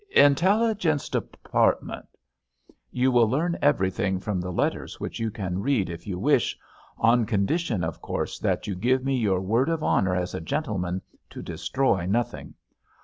[0.15, 2.07] "Intelligence Department——"
[2.89, 7.83] "You will learn everything from the letters, which you can read if you wish—on condition,
[7.83, 12.07] of course, that you give me your word of honour as a gentleman to destroy
[12.07, 12.55] nothing.